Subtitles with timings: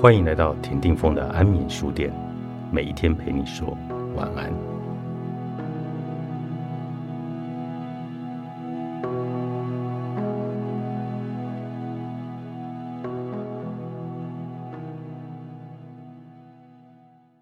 [0.00, 2.10] 欢迎来到田定峰的安眠书店，
[2.72, 3.76] 每一天陪你说
[4.16, 4.50] 晚安。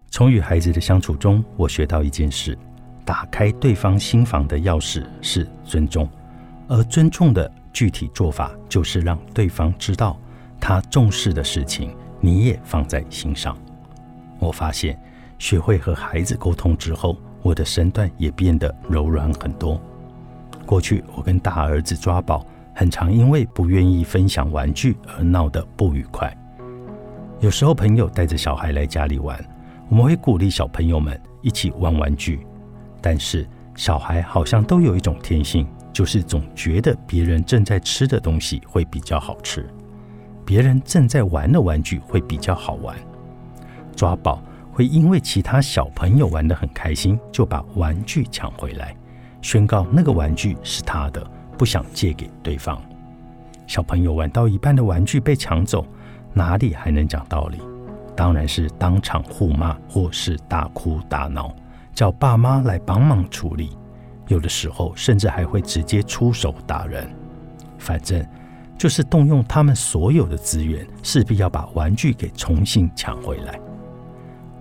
[0.09, 2.57] 从与孩子的相处中，我学到一件事：
[3.05, 6.09] 打开对方心房的钥匙是尊重，
[6.67, 10.19] 而尊重的具体做法就是让对方知道
[10.59, 11.95] 他重视的事情。
[12.21, 13.57] 你也放在心上。
[14.39, 14.99] 我发现，
[15.37, 19.79] 学会和孩子沟通之后，我的身段也变得柔软很多。
[20.65, 22.45] 过去，我跟大儿子抓宝，
[22.75, 26.35] 很常因为不愿意分享玩具而闹得不愉快。
[27.39, 29.43] 有时候，朋友带着小孩来家里玩，
[29.89, 32.45] 我们会鼓励小朋友们一起玩玩具。
[33.01, 39.65] 但是，小孩好像都有一种天性，就是总觉得别人正在吃的东西会比较好吃。
[40.49, 42.97] 别人正在玩的玩具会比较好玩，
[43.95, 44.41] 抓宝
[44.73, 48.95] 会因为其他小朋友玩得很开心，就把玩具抢回来，
[49.43, 51.23] 宣告那个玩具是他的，
[51.55, 52.81] 不想借给对方。
[53.67, 55.85] 小朋友玩到一半的玩具被抢走，
[56.33, 57.59] 哪里还能讲道理？
[58.15, 61.55] 当然是当场互骂，或是大哭大闹，
[61.93, 63.77] 叫爸妈来帮忙处理。
[64.27, 67.07] 有的时候甚至还会直接出手打人，
[67.77, 68.25] 反正。
[68.79, 73.59] 就是动用他们所有的资源，势必要把玩具给重新抢回来。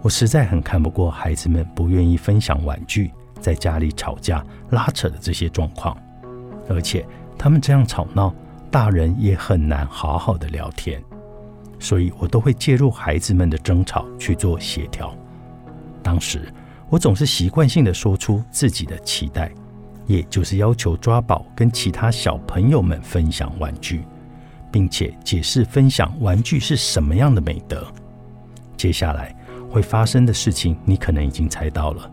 [0.03, 5.97] 我实在很看不过孩子们不愿意分享玩具，在家里吵架拉扯的这些状况，
[6.69, 7.07] 而且
[7.39, 8.35] 他们这样吵闹，
[8.73, 11.01] 大人也很难好好的聊天，
[11.79, 15.15] 所以我都会介入孩子们的争吵去做协调。
[16.03, 16.53] 当时
[16.91, 19.53] 我总是习惯性的说出自己的期待。
[20.09, 24.03] 也就是要求抓宝跟其他小朋友们分享玩具，
[24.73, 27.87] 并且解释分享玩具是什么样的美德。
[28.77, 29.37] 接下来
[29.71, 32.11] 会发生的事情，你可能已经猜到了。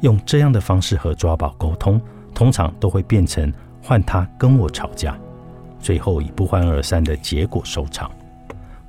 [0.00, 2.00] 用这样的方式和抓宝沟通，
[2.32, 5.18] 通常都会变成换他跟我吵架，
[5.80, 8.10] 最后以不欢而散的结果收场。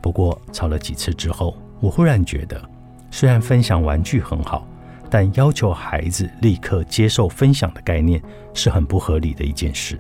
[0.02, 2.62] 不过吵了几次之后，我忽然觉得，
[3.10, 4.68] 虽然分享玩具很好。
[5.16, 8.22] 但要求孩子立刻接受分享的概念
[8.54, 9.98] 是很不合理的一件事，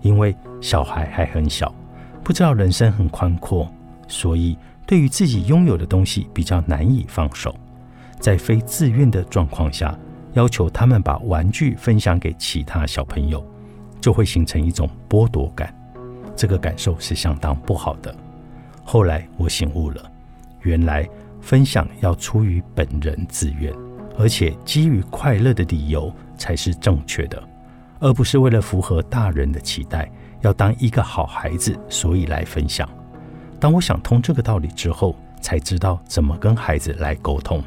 [0.00, 1.72] 因为小孩还很小，
[2.24, 3.72] 不知道人生很宽阔，
[4.08, 7.54] 所以对于自己拥有的东西比较难以放手。
[8.18, 9.96] 在非自愿的状况下，
[10.32, 13.40] 要求他们把玩具分享给其他小朋友，
[14.00, 15.72] 就会形成一种剥夺感，
[16.34, 18.12] 这个感受是相当不好的。
[18.82, 20.10] 后来我醒悟了，
[20.62, 21.08] 原来
[21.40, 23.72] 分享要出于本人自愿。
[24.20, 27.42] 而且基于快乐的理由才是正确的，
[28.00, 30.10] 而不是为了符合大人的期待，
[30.42, 32.86] 要当一个好孩子，所以来分享。
[33.58, 37.64] 当我想通这个道理之后，才知道怎么跟孩子来沟通。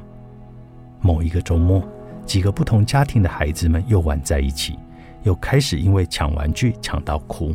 [1.01, 1.83] 某一个周末，
[2.23, 4.77] 几个不同家庭的孩子们又玩在一起，
[5.23, 7.51] 又开始因为抢玩具抢到哭。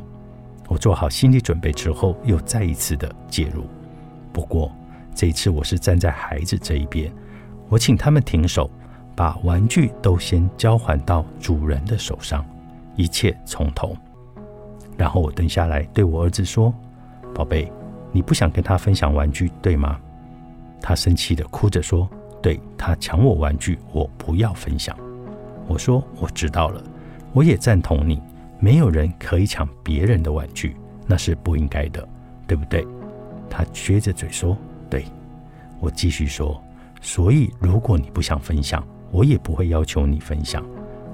[0.67, 3.65] 我做好心理准备之后，又再一次的介入。
[4.33, 4.73] 不过
[5.15, 7.13] 这一次我是站在孩子这一边，
[7.69, 8.69] 我请他们停手。
[9.19, 12.47] 把玩具都先交还到主人的手上，
[12.95, 13.97] 一切从头。
[14.97, 16.73] 然后我蹲下来对我儿子说
[17.35, 17.69] ：“宝贝，
[18.13, 19.99] 你不想跟他分享玩具，对吗？”
[20.81, 22.09] 他生气的哭着说
[22.41, 24.97] ：“对他抢我玩具，我不要分享。”
[25.67, 26.81] 我说：“我知道了，
[27.33, 28.23] 我也赞同你，
[28.61, 30.77] 没有人可以抢别人的玩具，
[31.09, 32.09] 那是不应该的，
[32.47, 32.87] 对不对？”
[33.51, 34.57] 他撅着嘴说
[34.89, 35.05] ：“对。”
[35.81, 36.63] 我继续说
[37.03, 40.65] ：“所以如果你不想分享，”我也不会要求你分享，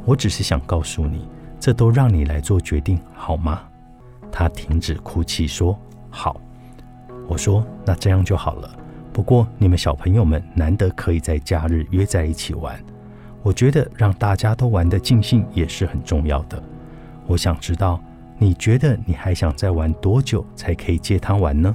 [0.05, 1.28] 我只是想告诉你，
[1.60, 3.62] 这都让你来做决定，好吗？
[4.31, 5.78] 他停止哭泣，说
[6.10, 6.41] ：“好。”
[7.28, 8.71] 我说：“那这样就好了。
[9.12, 12.78] 不过你们小朋友们难得可以在假日约在一起玩，
[13.43, 16.61] 我觉得让大家都玩得尽兴也是很重要的。
[17.26, 18.02] 我想知道，
[18.37, 21.75] 你觉得你还想再玩多久才可以接他玩呢？”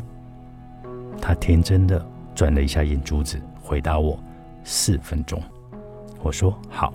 [1.21, 2.05] 他天真的
[2.35, 4.19] 转了一下眼珠子，回答我
[4.63, 5.41] ：“四分钟。”
[6.21, 6.93] 我说好，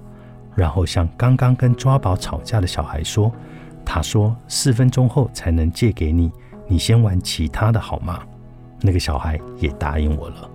[0.54, 3.32] 然后向刚刚跟抓宝吵架的小孩说
[3.84, 6.30] ：“他说四分钟后才能借给你，
[6.66, 8.20] 你先玩其他的好吗？”
[8.80, 10.50] 那个小孩也答应我了。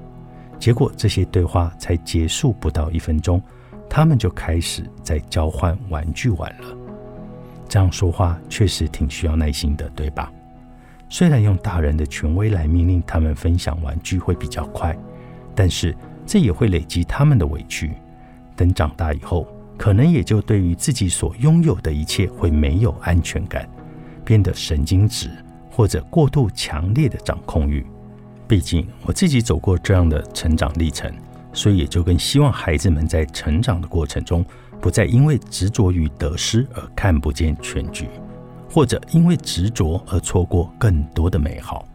[0.60, 3.42] 结果这些对话才结束不到一分钟，
[3.89, 6.77] 他们就开始在交换玩具玩了。
[7.68, 10.31] 这样说话确实挺需要耐心的，对吧？
[11.07, 14.95] 虽然用大人的权威来命令他们分享玩具会比较快，
[15.56, 15.95] 但是
[16.25, 17.92] 这也会累积他们的委屈。
[18.60, 19.48] 等长大以后，
[19.78, 23.66] 可能也就对于自己所拥有的一切会没有安全感，
[24.26, 25.32] 变得神经质
[25.72, 27.86] 或者过度强烈的掌控欲。
[28.50, 31.10] 毕竟我自己走过这样的成长历程，
[31.54, 34.44] 所以也就更希望孩子们在成长的过程中，
[34.82, 38.10] 不再因为执着于得失而看不见全局，
[38.70, 41.86] 或者因为执着而错过更多的美好。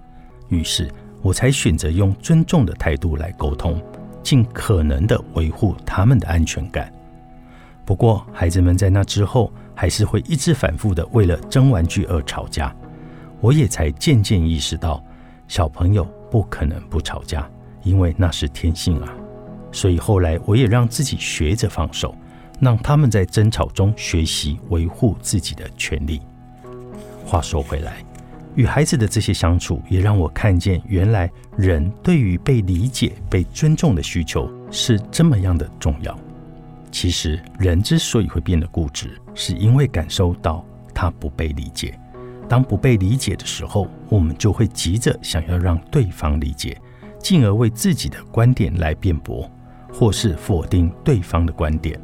[0.48, 0.90] 于是，
[1.20, 3.78] 我才选择用尊重的态度来沟通，
[4.24, 6.92] 尽可能的维护他们的安全感。
[7.84, 12.74] 不过，孩子们在那之后还是会一直反复的为了争玩具而吵架。
[13.40, 15.04] 我也才渐渐意识到，
[15.46, 17.46] 小朋友不可能不吵架，
[17.82, 19.14] 因为那是天性啊。
[19.70, 22.16] 所以后来我也让自己学着放手，
[22.58, 26.22] 让他们在争吵中学习维护自己的权利。
[27.26, 28.02] 话说回来，
[28.54, 36.16] 与孩子的这些相处，也让我看见，原来人对于被理解、被尊重的需求是这么样的重要。
[36.90, 40.64] 其实，人之所以会变得固执，是因为感受到
[40.94, 41.98] 他不被理解。
[42.48, 46.80] 当不被理解的时候，我们就会急着想要让对方理解，
[47.18, 49.50] 进而为自己的观点来辩驳，
[49.92, 51.98] 或是否定对方的观点。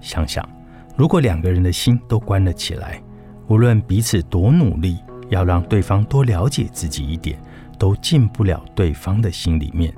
[0.00, 0.48] 想想，
[0.96, 3.02] 如果两个人的心都关了起来，
[3.48, 4.98] 无论彼此多努力，
[5.28, 7.38] 要让对方多了解自己一点，
[7.78, 9.92] 都进不了对方的心里面。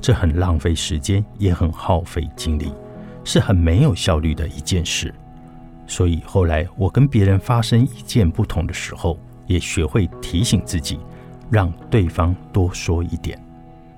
[0.00, 2.72] 这很浪费时间，也很耗费精力。
[3.24, 5.14] 是很没有效率的一件事，
[5.86, 10.98] 所以后来我跟别人发生意见不同的时候，也学会提醒自己，
[11.48, 13.40] 让对方多说一点，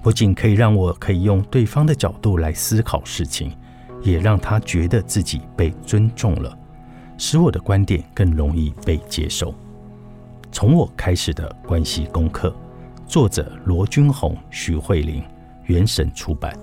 [0.03, 3.51] 不仅可以让我可以用对方的角度来思考事情，
[4.03, 6.55] 也让他觉得自己被尊重了，
[7.17, 9.55] 使我的观点更容易被接受。
[10.55, 12.55] 从我开始的关系功课，
[13.09, 15.21] 作者罗君红、徐慧玲，
[15.65, 16.57] 原神出版。